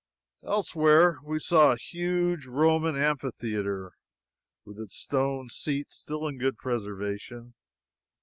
[0.43, 3.91] Elsewhere we saw a huge Roman amphitheatre,
[4.65, 7.53] with its stone seats still in good preservation.